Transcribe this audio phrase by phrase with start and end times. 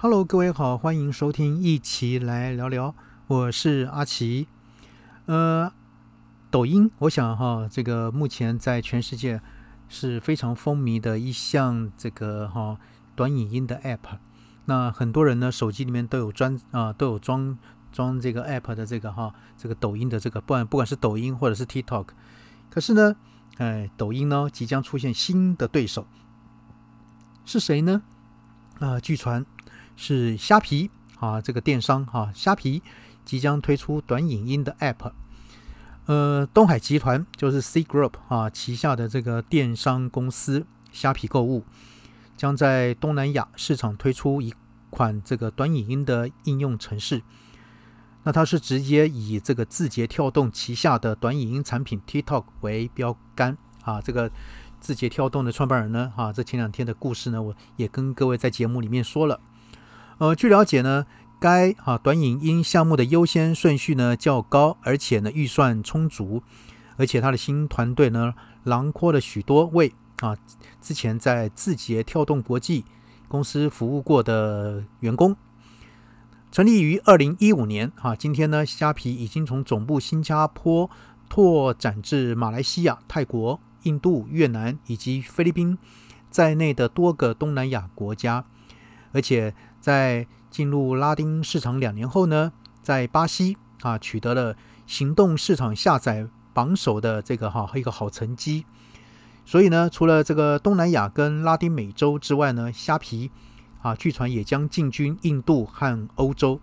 [0.00, 2.94] Hello，各位好，欢迎收听，一起来聊聊。
[3.26, 4.46] 我是阿奇。
[5.26, 5.72] 呃，
[6.52, 9.40] 抖音，我想哈，这个目前在全世界
[9.88, 12.78] 是非常风靡的一项这个哈
[13.16, 14.18] 短影音的 App。
[14.66, 17.58] 那很多人呢，手机里面都有装啊，都有装
[17.90, 22.06] 装这个 App 的这个哈，这个抖音的这个，不管不管是抖音或者是 TikTok。
[22.70, 23.16] 可是呢，
[23.56, 26.06] 哎，抖音呢即将出现新的对手，
[27.44, 28.02] 是谁呢？
[28.78, 29.44] 啊，据传。
[30.00, 32.80] 是虾皮啊，这个电商哈，虾皮
[33.24, 35.10] 即将推出短影音的 App。
[36.06, 41.64] 呃，东海集团就是 C Group 啊旗下的这个电商公司虾皮购物，
[42.36, 44.54] 将在东南亚市场推出一
[44.88, 47.20] 款这个短影音的应用程式。
[48.22, 54.00] 那它是直接以这个字节跳动旗下的短影音产品 TikTok 为标杆啊。
[54.00, 54.30] 这个
[54.78, 59.40] 字节跳动的创办人呢，哈，这前两天的故事呢，我也跟各位在节目里面说了。
[60.18, 61.06] 呃，据了解呢，
[61.38, 66.42] 该啊短影音项目的优先顺序呢较高，而且呢预算充足，
[66.96, 68.34] 而且他的新团队呢
[68.64, 70.36] 囊括了许多位啊
[70.80, 72.84] 之前在字节跳动国际
[73.28, 75.36] 公司服务过的员工。
[76.50, 80.90] 成立于二零一五年啊，今天呢虾皮已经从总部新加坡
[81.28, 85.78] 拓展至马来西亚、泰国、印度、越南以及菲律宾
[86.28, 88.44] 在内的多个东南亚国家，
[89.12, 89.54] 而且。
[89.80, 98.64] 在进入拉丁市场两年后呢，在巴西啊取得了行动市场下载榜首的这个哈一个好成绩。
[99.44, 103.30] 所以呢，除了这个东南亚跟拉丁美洲之外呢，虾皮
[103.80, 106.60] 啊据传也将进军印度和欧洲。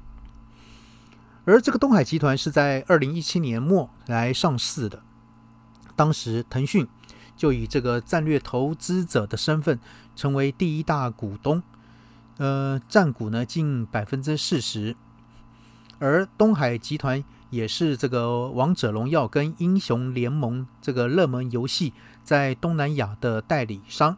[1.46, 5.02] 而这个东海集团是在二零一七年末来上市的，
[5.96, 6.88] 当时腾讯
[7.36, 9.80] 就以这个战略投资者的身份
[10.16, 11.62] 成为第一大股东。
[12.38, 14.96] 呃，占股呢近百分之四十，
[16.00, 21.94] 而东海集团也是这个《王者荣耀》跟《英雄联盟》这个热门游戏
[22.26, 24.18] 在东南亚的代理商，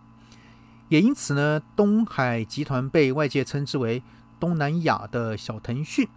[0.90, 4.02] 也因此呢，东海集团被外界称之为
[4.40, 6.08] 东南亚的小腾讯。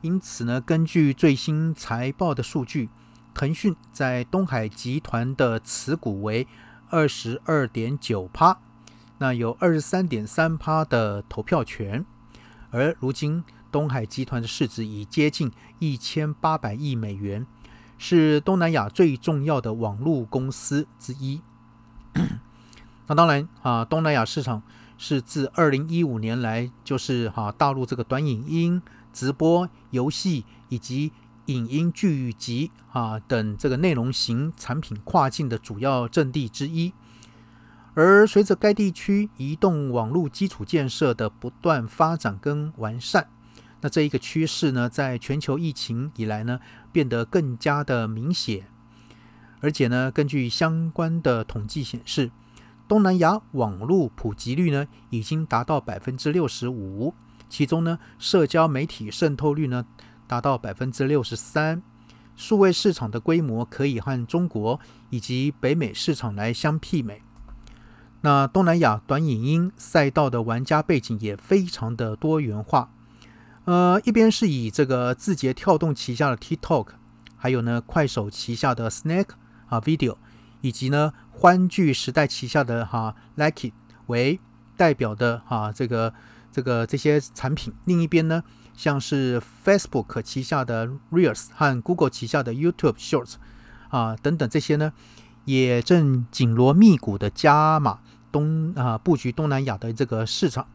[0.00, 2.88] 因此呢，根据最新财报的数据，
[3.34, 6.48] 腾讯在东海集团的持股为
[6.88, 8.58] 二十二点九趴。
[9.22, 12.06] 那有二十三点三趴的投票权，
[12.70, 17.46] 而如今东海集团的市值已接近一千八百亿美元，
[17.98, 21.42] 是东南亚最重要的网络公司之一。
[23.08, 24.62] 那当然啊，东南亚市场
[24.96, 28.80] 是自二零一五年来就是哈大陆这个短影音、
[29.12, 31.12] 直播、游戏以及
[31.44, 36.94] 影音剧集啊等这个内容型产品跨境的主要阵地之一。
[38.02, 43.28] 而随着该地区移动网络基础建设的不断发展跟完善，
[43.82, 48.64] 那这一个趋势呢，在全球疫情以来呢，变得更加的明显。
[49.60, 52.30] 而且呢，根据相关的统计显示，
[52.88, 57.12] 东南亚网络普及率呢，已经达到百分之六十五，
[57.50, 59.84] 其中呢，社交媒体渗透率呢，
[60.26, 61.82] 达到百分之六十三，
[62.34, 64.80] 数位市场的规模可以和中国
[65.10, 67.20] 以及北美市场来相媲美。
[68.22, 72.90] 那东南亚短影音赛道的玩家背景也非常的多元化，
[73.64, 76.88] 呃，一边是以这个字节跳动旗下的 TikTok，
[77.36, 79.28] 还有呢快手旗下的 Snack
[79.68, 80.16] 啊 Video，
[80.60, 83.72] 以及呢欢聚时代旗下的哈 Likey
[84.08, 84.38] 为
[84.76, 86.12] 代表的哈这个
[86.52, 87.72] 这个这些产品。
[87.86, 88.42] 另一边呢，
[88.74, 93.36] 像是 Facebook 旗下的 Reels 和 Google 旗下的 YouTube Shorts
[93.88, 94.92] 啊等等这些呢，
[95.50, 97.98] 也正紧锣密鼓的加码。
[98.32, 100.68] 东啊，布局东南亚的这个市场。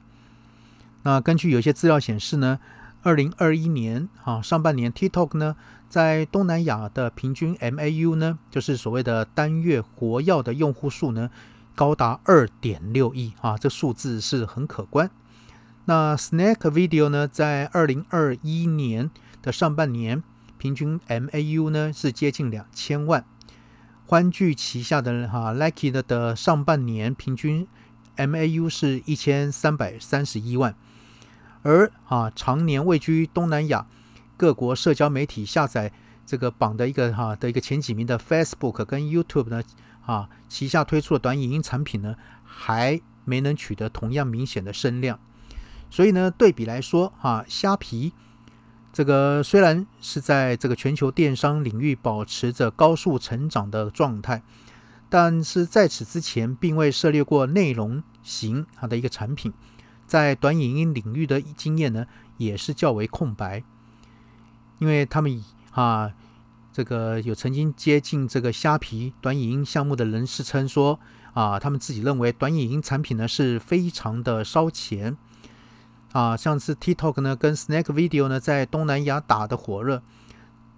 [1.04, 2.60] 那根据有些资料显示呢，
[3.02, 5.56] 二零二一年啊上半年，TikTok 呢
[5.88, 11.30] 在东南亚的平均 MAU 呢，就是所谓的单月活跃的用户数呢，
[11.76, 15.10] 高达二点六亿啊，这数字是很可观。
[15.86, 19.10] 那 Snack Video 呢，在二零二一年
[19.42, 20.22] 的上半年，
[20.58, 23.24] 平均 MAU 呢是接近两千万。
[24.08, 27.68] 欢聚旗下的哈 Lucky 的的上半年平均
[28.16, 30.76] MAU 是一千三百三十一万，
[31.64, 33.88] 而啊常年位居东南亚
[34.38, 35.92] 各国社交媒体下载
[36.24, 39.64] 这个榜的一个哈的一个前几名的 Facebook 跟 YouTube 呢
[40.06, 45.20] 啊旗下推出的短影音产品呢还没能取得同样明显的声量，
[45.90, 48.14] 所以呢对比来说哈虾皮。
[48.96, 54.42] 这个虽然是在这个全球电商领域保持着高速成长的状态，
[55.10, 59.52] 但是在此之前并未涉猎过内容型它的一个产品，
[60.08, 62.06] 在短影音领域的经验呢，
[62.38, 63.62] 也是较为空白，
[64.80, 66.14] 因为他们啊，
[66.72, 70.98] 这个有曾经接近这个虾皮短影音项目的人士称说
[71.34, 75.18] 啊，他们自己认为短影音产品呢是非常的烧钱
[76.16, 80.02] 啊，像是 TikTok 呢跟 Snack Video 呢在东南亚打的火热，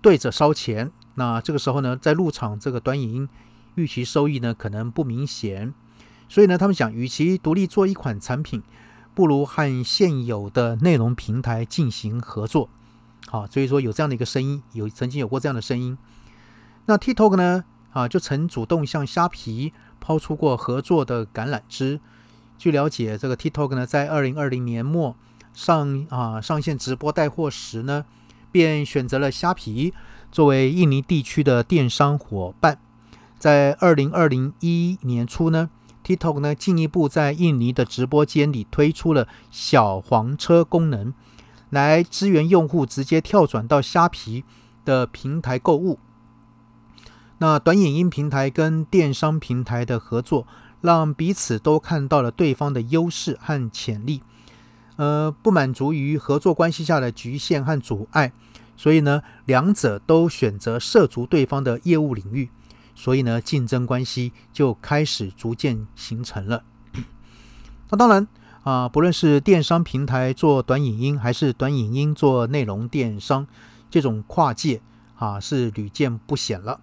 [0.01, 0.91] 对着烧钱。
[1.13, 3.29] 那这个时候呢，在入场这个短影音
[3.75, 5.75] 预期收益呢可能不明显，
[6.27, 8.63] 所以呢，他们想，与其独立做一款产品。
[9.13, 12.69] 不如和现有的内容平台进行合作，
[13.27, 15.95] 好，所以说有这样的一个声音，有曾经有过这样的声音。
[16.87, 21.99] 那 TikTok 呢，啊，就曾主动向虾皮抛出过合作的橄榄枝。
[22.57, 25.15] 据了解，这个 TikTok 呢，在二零二零年末
[25.57, 28.05] 上啊上线直播带货时呢，
[28.51, 29.91] 便选择了虾皮
[30.31, 32.79] 作为印尼地区的电商伙伴。
[33.39, 35.71] 在二零二零一年初呢。
[36.03, 41.13] TikTok 呢，进一步在印尼的直播间里推出了小黄车功能，
[41.69, 44.45] 来支援用户直接跳转到虾皮
[44.85, 45.99] 的平台购物。
[47.39, 50.47] 那短影音平台跟电商平台的合作，
[50.79, 54.21] 让彼此都看到了对方的优势和潜力。
[54.97, 58.33] 呃，不满足于合作关系下的局限和阻碍，
[58.75, 62.49] 所以呢，两者都选择涉足对方的业务领域。
[62.93, 66.63] 所以呢，竞争关系就开始逐渐形成了。
[67.89, 68.27] 那当然
[68.63, 73.45] 啊，不论是电商平台做短影音，还是短影音做内容电商，
[73.91, 74.81] 这种跨界
[75.15, 76.81] 啊是屡见不鲜了。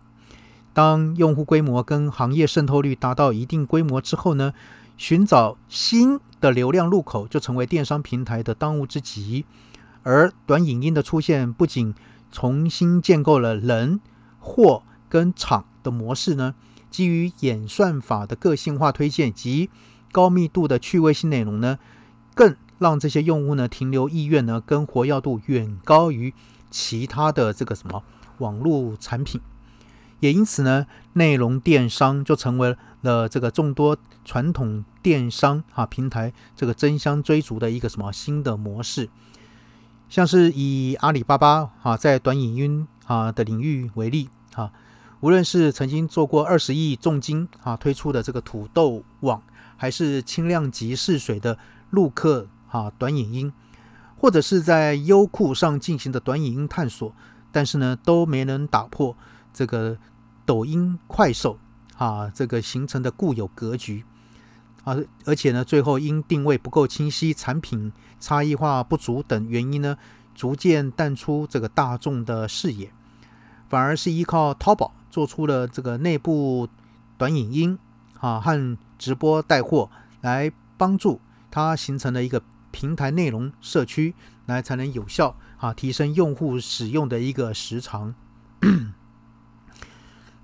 [0.72, 4.55] 当用户规模跟行业渗透率达到一定规模之后呢，
[4.96, 9.44] 寻找新的流量入口就成为电商平台的当务之急。
[10.02, 11.94] 而短影音的出现，不仅
[12.31, 14.00] 重新建构了人、
[14.38, 15.64] 货跟场。
[15.85, 16.55] 的模式呢，
[16.91, 19.69] 基于演算法的个性化推荐及
[20.11, 21.79] 高密度的趣味性内容呢，
[22.35, 26.32] 更让这些用户呢停留意愿呢跟活跃度远高于
[26.70, 28.02] 其他的这个什么
[28.38, 29.43] 网络产品，
[30.20, 39.08] 也因此呢，内容电商就成为了这个众多传统电商啊平台这个争相追逐的一个什么新的模式，
[40.08, 44.70] 像是以阿里巴巴啊在短影音啊的领域为例啊。
[45.20, 49.43] 无论是曾经做过二十亿重金啊推出的这个土豆网，
[49.76, 51.56] 还是轻量级试水的
[51.90, 53.52] 陆客啊短影音，
[54.19, 57.14] 或者是在优酷上进行的短影音探索，
[57.50, 59.17] 但是呢都没能打破
[59.55, 59.96] 这个
[60.44, 61.58] 抖音、快手
[61.96, 64.05] 啊这个形成的固有格局
[64.85, 69.96] 啊，而且呢最后因定位不够清晰、产品差异化不足等原因呢，
[70.35, 72.93] 逐渐淡出这个大众的视野，
[73.69, 74.93] 反而是依靠淘宝。
[75.14, 76.69] 做出了这个内部
[77.17, 77.79] 短影音
[78.19, 79.88] 啊和直播带货，
[80.23, 81.20] 来帮助
[81.52, 82.43] 它形成了一个
[82.73, 88.12] 平台内容社区，来才能有效啊提升用户使用的一个时长。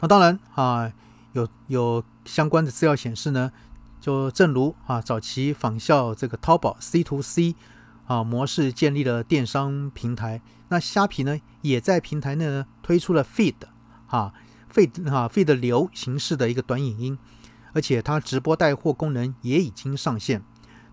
[0.00, 0.92] 那当然啊，
[1.32, 3.52] 有有相关的资料显示呢，
[4.00, 7.54] 就正如啊早期仿效这个淘宝 C to C
[8.06, 13.54] 啊模式建立了电商平台，那虾皮呢也在平台内呢推出了 Feed
[14.06, 14.32] 啊。
[14.72, 17.18] Feed 啊 Feed 流形式的一个短影音，
[17.72, 20.44] 而且它直播带货功能也已经上线，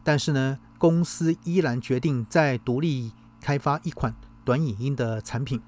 [0.03, 5.61] 但是呢，公司依然决定再独立开发一款短影音的产品。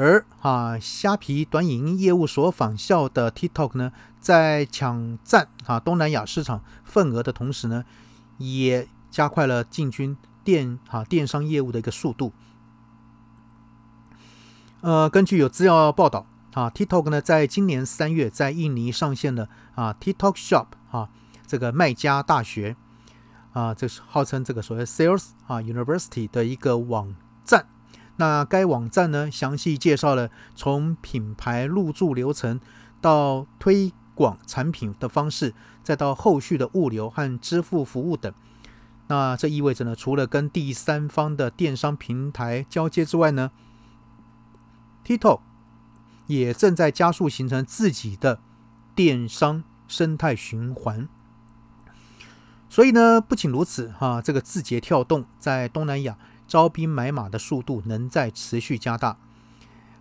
[0.00, 7.84] 而啊，虾皮短影音业务所仿效的 TikTok 呢，在抢占啊东南亚市场份额的同时呢，
[8.38, 12.32] 也加快了进军电啊电商业务的一个速度。
[14.80, 16.26] 呃，根据有资料报道。
[16.54, 21.08] 啊，TikTok 呢，在今年三月在印尼上线了啊，TikTok Shop 啊，
[21.46, 22.74] 这个卖家大学
[23.52, 27.14] 啊，这是号称这个所谓 Sales 啊 University 的一个网。
[28.20, 32.60] 那该网站呢，详细介绍了从品牌入驻流程
[33.00, 38.30] 到推广产品的方式，再到后续的物流和支付服务等。
[39.08, 43.50] 那这意味着呢，除了跟第三方的电商平台交接之外呢
[45.04, 45.40] ，TikTok。
[46.26, 48.38] 也正在加速形成自己的
[48.94, 51.08] 电商生态循环。
[52.68, 56.16] 所以呢，不仅如此，哈，这个字节跳动在东南亚
[56.50, 59.16] 招兵买马的速度能在持续加大。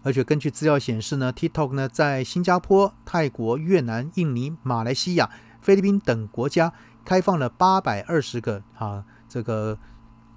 [0.01, 5.29] 而且根据资料显示呢，TikTok 呢在新加坡、泰国、越南、印尼、马来西亚、
[5.61, 6.73] 菲律宾等国家
[7.05, 9.77] 开放了八百二十个啊这个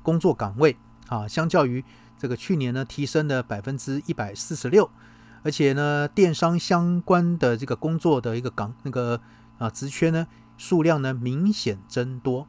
[0.03, 0.77] 工作岗位
[1.09, 1.83] 啊，相较于
[2.19, 4.91] 这个去年呢提升了百分之一百四十六。
[5.45, 9.21] 而且呢，电商相关的这个工作的一个岗那个
[9.59, 10.27] 啊职缺呢
[10.57, 12.47] 数量呢明显增多。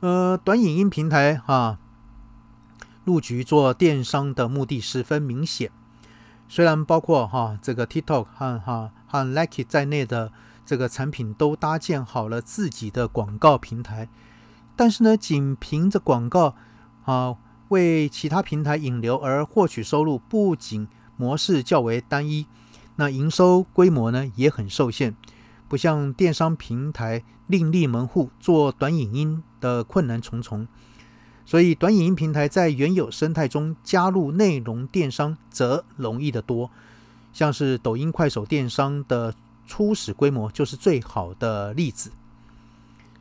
[0.00, 1.78] 呃，短影音平台啊，
[3.06, 5.70] 入局做电商的目的十分明显。
[6.48, 10.32] 虽然包括哈这个 TikTok 和哈和 Like 在内的
[10.64, 14.08] 这个产品都搭建好了自己的广告平台，
[14.74, 16.56] 但是呢，仅凭着广告
[17.04, 17.36] 啊
[17.68, 22.46] 为其他平台引流而获取收入，不仅模式较为单一，
[22.96, 25.16] 那营收规模呢也很受限。
[25.68, 30.68] 不像电商平台另立门户做短影音的困难重重，
[31.46, 36.70] 所以短影音平台在原有生态中加入内容电商则容易得多。
[37.32, 39.32] 像是抖音、快手电商的
[39.66, 42.10] 初始规模就是最好的例子。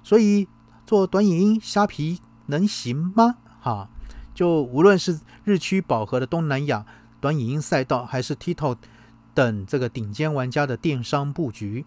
[0.03, 0.47] 所以
[0.87, 3.35] 做短影音，虾皮能行吗？
[3.61, 3.89] 哈，
[4.33, 6.85] 就无论是日趋饱和的东南亚
[7.19, 8.77] 短影音赛道，还是 TikTok
[9.33, 11.85] 等这个顶尖玩家的电商布局。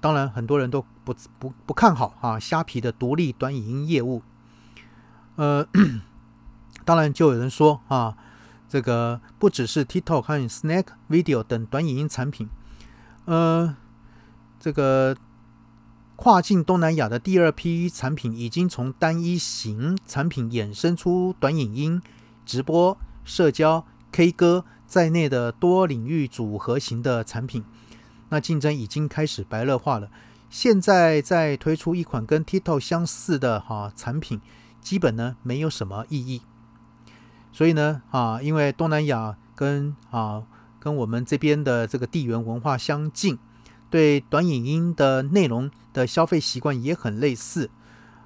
[0.00, 4.22] 当然，很多人都不不不看好啊，虾皮的独立短影音业务。
[5.36, 5.66] 呃，
[6.84, 8.16] 当然就有人说啊，
[8.68, 12.48] 这个不只是 TikTok 和 Snack Video 等短影音产品，
[13.24, 13.76] 呃，
[14.58, 15.16] 这个
[16.16, 22.02] 跨境东南亚的第二批产品已经从单一型产品衍生出短影音、
[22.44, 27.64] 直播、社交、K 歌在内的多领域组合型的产品。
[28.28, 30.10] 那竞争已经开始白热化了，
[30.50, 34.40] 现在在推出一款跟 TikTok 相似的哈产品，
[34.80, 36.42] 基本呢没有什么意义。
[37.52, 40.42] 所以呢啊，因为东南亚跟啊
[40.78, 43.38] 跟我们这边的这个地缘文化相近，
[43.88, 47.70] 对短影音的内容的消费习惯也很类似。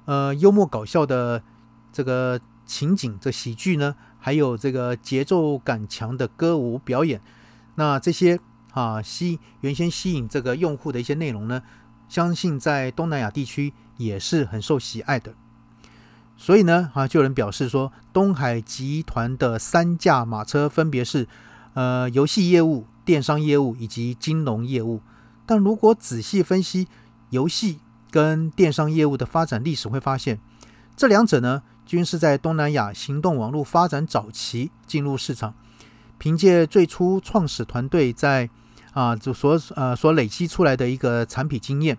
[0.05, 1.43] 呃，幽默搞笑的
[1.91, 7.21] 这个情景这喜剧呢，还有这个节奏感强的歌舞表演，
[7.75, 8.39] 那这些。
[8.75, 11.63] 啊，吸原先吸引这个用户的一些内容呢，
[12.09, 15.33] 相信在东南亚地区也是很受喜爱的。
[16.37, 21.27] 所以呢，啊，就有人表示说，东海集团的三驾马车分别是
[21.73, 25.01] 呃游戏业务、电商业务以及金融业务。
[25.45, 26.87] 但如果仔细分析
[27.29, 27.79] 游戏
[28.11, 30.39] 跟电商业务的发展历史，会发现
[30.95, 35.53] 这两者呢，均是在东南亚行动网络发展早期进入市场，
[36.17, 38.49] 凭借最初创始团队在
[38.93, 41.97] 啊，就所呃所累积出来的一个产品经验，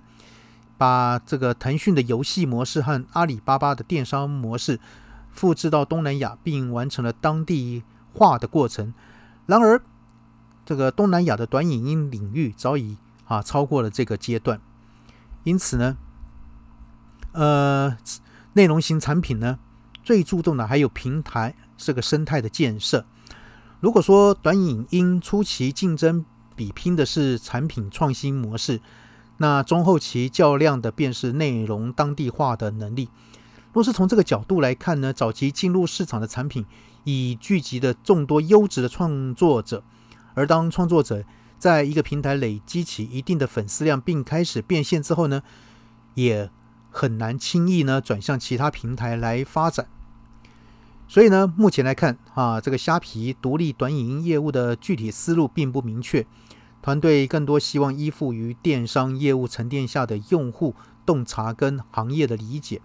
[0.78, 4.78] 把这个腾讯的游戏模式和阿里巴巴的电商模式
[5.30, 8.92] 复制到东南亚，并完成了当地化的过程。
[9.46, 9.80] 然而，
[10.64, 14.60] 这个东南亚的短影音领域早已啊超过了这个阶段，
[15.44, 15.96] 因此呢，
[17.32, 17.96] 呃，
[18.54, 19.58] 内容型产品呢
[20.02, 23.06] 最注重的还有平台这个生态的建设。
[23.80, 26.24] 如果说短影音初期竞争，
[26.56, 28.80] 比拼的是产品创新模式，
[29.38, 33.08] 那中后期较量的便是内容当地化的能力。
[33.72, 36.64] 若是从这个角度来看呢，早期进入市场的产品
[37.04, 39.82] 已聚集的众多优质的创作者，
[40.34, 41.22] 而当创作者
[41.58, 45.42] 在一个平台累积起一定的粉丝量并开始变现之后呢，
[46.14, 46.50] 也
[46.90, 49.86] 很难轻易呢转向其他平台来发展。
[51.06, 56.26] 所以呢，目前来看啊，这个虾皮独立短影音业务的具体思路并不明确。
[56.86, 62.80] 团队更多希望依附于电商业务沉淀下的用户洞察跟行业的理解，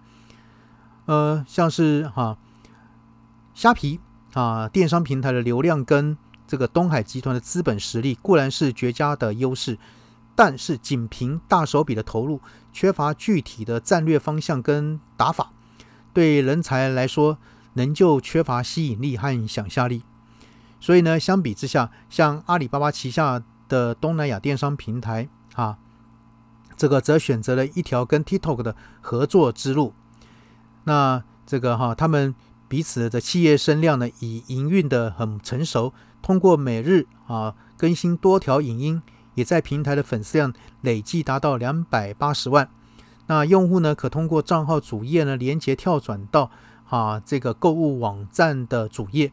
[1.06, 2.36] 呃，像是哈
[3.54, 4.00] 虾皮
[4.32, 6.18] 啊电商平台的流量跟
[6.48, 9.78] 这个东海集团的资本实力固然是绝佳的优势，
[10.34, 12.40] 但是仅凭大手笔的投入，
[12.72, 15.52] 缺乏具体的战略方向跟打法，
[16.12, 17.38] 对人才来说
[17.74, 20.02] 仍旧缺乏吸引力和想象力。
[20.80, 23.44] 所以呢，相比之下，像阿里巴巴旗下。
[23.72, 25.78] 的东南亚电商平台啊，
[26.76, 29.94] 这个则选择了一条跟 TikTok 的合作之路。
[30.84, 32.34] 那这个哈，他们
[32.68, 35.94] 彼此的企业声量呢，已营运的很成熟。
[36.20, 39.02] 通过每日啊更新多条影音，
[39.36, 40.52] 也在平台的粉丝量
[40.82, 42.68] 累计达到两百八十万。
[43.28, 46.50] 那用户呢，可通过账号主页呢连接跳转到
[46.90, 49.32] 啊这个购物网站的主页，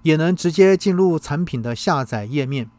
[0.00, 2.70] 也能直接进入产品的下载页面。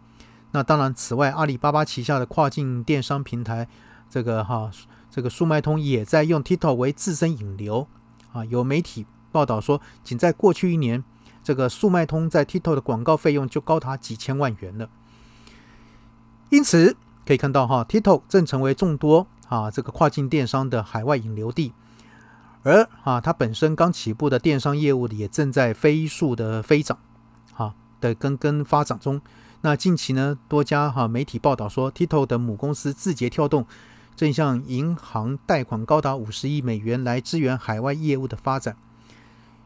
[0.51, 3.67] 那当然，此外，阿里巴巴旗下的跨境电商平台，
[4.09, 4.71] 这个哈，
[5.11, 7.87] 这个速卖通也在用 TikTok 为自身引流
[8.31, 8.45] 啊。
[8.45, 11.03] 有媒体报道说，仅在过去一年，
[11.43, 14.89] 这个速卖通在 TikTok 的广告费用就高达几千万元了。
[16.49, 21.73] 因此，可以看到哈，TikTok 正成为众多啊这个跨境电商的海外引流地，
[22.63, 26.97] 而啊它本身刚起步的电商业务也正在飞速的飞涨，
[27.57, 29.21] 啊的跟跟发展中。
[29.67, 33.67] 那近期呢，多家哈媒体报道说，TikTok 的母公司字节跳动
[34.15, 38.77] 正向银行贷款高达五十亿美元来支援海外业务的发展。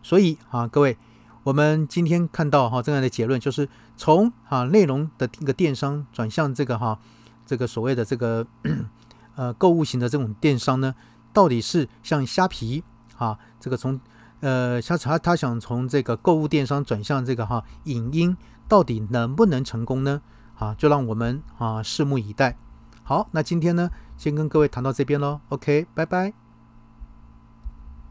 [0.02, 0.98] 所以啊，各位，
[1.44, 6.98] 我们今天看到哈这样的结论，就是从啊内容的一个电商转向这个哈
[7.46, 8.44] 这个所谓的这个
[9.36, 10.96] 呃购物型的这种电商呢，
[11.32, 12.84] 到底是像虾皮
[13.20, 14.02] 啊这个从
[14.40, 18.36] 呃他他他想从这个购物电商转向这个哈影音，
[18.72, 20.22] 到底能不能成功呢？
[20.58, 22.58] 啊，就让我们啊拭目以待。
[23.04, 25.42] 好，那今天呢，先跟各位谈到这边喽。
[25.50, 26.41] OK，拜拜。